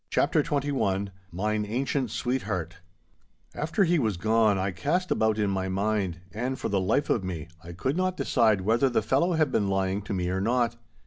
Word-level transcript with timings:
*CHAPTER 0.09 0.41
XXI* 0.41 1.09
*MINE 1.31 1.63
ANCIENT 1.63 2.09
SWEETHEART* 2.09 2.77
After 3.53 3.83
he 3.83 3.99
was 3.99 4.17
gone 4.17 4.57
I 4.57 4.71
cast 4.71 5.11
about 5.11 5.37
in 5.37 5.51
my 5.51 5.69
mind, 5.69 6.21
and, 6.33 6.57
for 6.57 6.69
the 6.69 6.79
life 6.79 7.11
of 7.11 7.23
me, 7.23 7.49
I 7.63 7.73
could 7.73 7.95
not 7.95 8.17
decide 8.17 8.61
whether 8.61 8.89
the 8.89 9.03
fellow 9.03 9.33
had 9.33 9.51
been 9.51 9.67
lying 9.67 10.01
to 10.01 10.13
me 10.15 10.29
or 10.29 10.41
not. 10.41 10.75